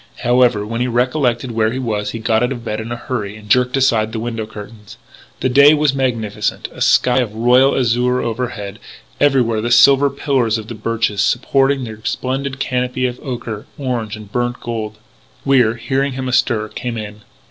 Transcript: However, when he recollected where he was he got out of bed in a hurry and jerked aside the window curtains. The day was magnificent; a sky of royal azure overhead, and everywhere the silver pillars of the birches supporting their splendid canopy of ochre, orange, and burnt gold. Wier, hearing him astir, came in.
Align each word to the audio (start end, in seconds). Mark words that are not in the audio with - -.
However, 0.23 0.65
when 0.65 0.81
he 0.81 0.87
recollected 0.87 1.51
where 1.51 1.71
he 1.71 1.77
was 1.77 2.09
he 2.09 2.17
got 2.17 2.41
out 2.41 2.51
of 2.51 2.65
bed 2.65 2.81
in 2.81 2.91
a 2.91 2.95
hurry 2.95 3.35
and 3.37 3.47
jerked 3.47 3.77
aside 3.77 4.11
the 4.11 4.19
window 4.19 4.47
curtains. 4.47 4.97
The 5.41 5.47
day 5.49 5.75
was 5.75 5.93
magnificent; 5.93 6.67
a 6.71 6.81
sky 6.81 7.19
of 7.19 7.35
royal 7.35 7.77
azure 7.77 8.19
overhead, 8.19 8.79
and 8.79 8.79
everywhere 9.27 9.61
the 9.61 9.69
silver 9.69 10.09
pillars 10.09 10.57
of 10.57 10.69
the 10.69 10.73
birches 10.73 11.21
supporting 11.21 11.83
their 11.83 12.03
splendid 12.03 12.57
canopy 12.59 13.05
of 13.05 13.19
ochre, 13.21 13.67
orange, 13.77 14.15
and 14.15 14.31
burnt 14.31 14.59
gold. 14.59 14.97
Wier, 15.45 15.75
hearing 15.75 16.13
him 16.13 16.27
astir, 16.27 16.67
came 16.69 16.97
in. 16.97 17.21